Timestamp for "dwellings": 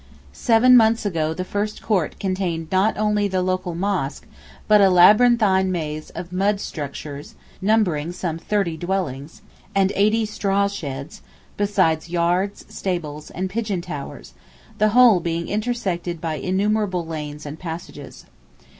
8.77-9.43